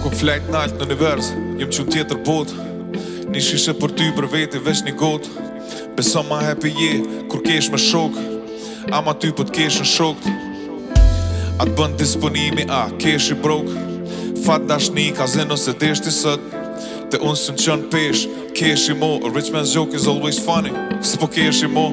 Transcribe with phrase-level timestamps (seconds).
[0.00, 2.52] ku flajt nalt në univers Jem që tjetër bot
[3.30, 5.28] Një shishe për ty për veti veç një got
[5.96, 6.92] Beso ma happy je
[7.32, 8.16] Kur kesh me shok
[8.96, 10.30] Ama ty për t'kesh në shok
[11.60, 13.68] A t'bën disponimi a kesh i brok
[14.46, 16.48] Fat dashni ka zeno se desh ti sët
[17.12, 18.24] Te unë së në qënë pesh
[18.56, 20.72] Kesh i mo A rich man's joke is always funny
[21.04, 21.88] Së po kesh i mo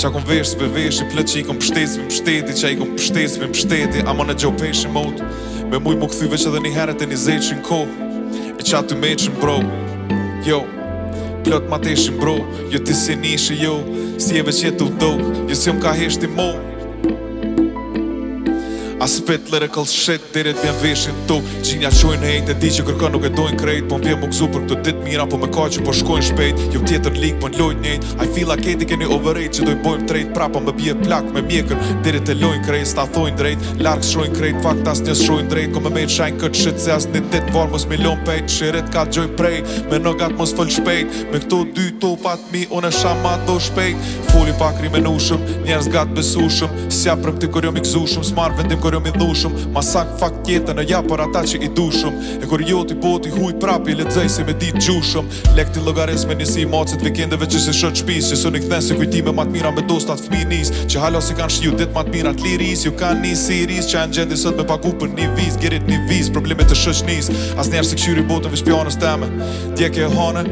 [0.00, 2.78] Qa kom vesh s'pe vesh i plët që i kom pështet Mi pështeti qa i
[2.78, 5.20] kom pështet Mi pështeti ama në gjo pesh i mot
[5.70, 7.76] Me muj më këthy veç edhe një heret e një zeqin ko
[8.58, 9.60] E qa ty me bro
[10.46, 10.64] Jo
[11.46, 12.34] Plot ma teshin bro
[12.72, 13.76] Jo ti si nishe jo
[14.18, 15.12] Si e veç jetu do
[15.50, 16.48] Jo si jom ka heshti mo
[19.02, 23.08] I spit lyrical shit, dirit bjen veshin tu Gjinja qojnë hejt e di që kërka
[23.14, 25.84] nuk e dojnë krejt Po mbje më për këtë dit mira po me ka që
[25.86, 29.66] po shkojnë shpejt Jo tjetër link po n'lojt njejt I feel like keni overrate që
[29.70, 33.06] doj bojmë trejt Pra po më bje plak me mjekën Dirit e lojnë krejt, sta
[33.14, 36.60] thojnë drejt Larkës shrojnë krejt, fakt as njës shrojnë drejt Ko me me shajnë këtë
[36.60, 38.04] shit se as një dit varë
[40.20, 44.86] ka me shpejt Me këto dy topat mi, unë shpejt
[45.66, 50.08] njerës gatë besushëm Sja prëm të kërjo mi këzushëm, smarë vendim përëm i dhushum Masak
[50.18, 52.60] fak tjetën e ja për ata që i dushum E kur
[53.02, 56.66] bot i huj prapi le dzej si me dit gjushum Lek ti logares me njësi
[56.66, 59.82] macit vikendeve që se shët shpis Që sun i këthen si kujtime mat mira me
[59.86, 63.34] dostat fmi nis Që halos i kanë shju dit mat mirat liris Ju kanë një
[63.36, 66.78] siris që janë gjendi sët me paku për një viz Gjerit një viz problemet të
[66.82, 69.30] shët shnis As njerë se këshyri botën vishpjanës teme
[69.78, 70.48] Djek e hane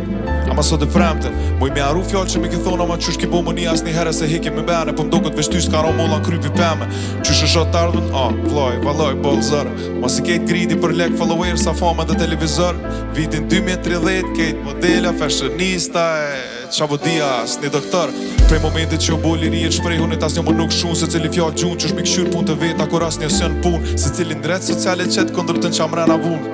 [0.50, 1.28] Ama sot e fremte
[1.60, 3.90] Moj me arru fjall që mi ke thon Ama qysh ki bo më një asni
[3.92, 6.88] një herë Se heke me bene Po mdo këtë veshtu s'ka ra krypi peme
[7.24, 10.96] Qysh e shot tardhën A, ah, vloj, valoj, bol zërë Ma si kejt gridi për
[11.02, 12.74] lek followers Sa fama dhe televizor
[13.16, 18.10] Vitin 2013 kejt modela Fashionista e eh qabu dias, një doktor
[18.48, 21.08] Prej momentit që u bo liri e shprej hunit as një më nuk shumë Se
[21.12, 24.12] cili fjallë gjunë që është mikëshyrë pun të vet akor as një sën pun Se
[24.16, 26.06] cili në sociale qëtë këndër të në qamra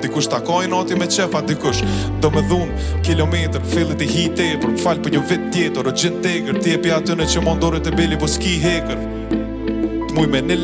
[0.03, 1.81] Dikush të kaj nati me a dikush
[2.21, 5.87] Do me dhunë, kilometr, fillit i hitë e për per falë për një vit tjetër
[5.87, 8.57] O gjithë tegër, ti e pja të në që më ndore të beli po ski
[8.63, 9.03] hekër
[10.15, 10.55] muj me edhe